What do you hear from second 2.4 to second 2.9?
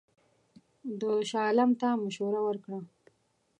ورکړه.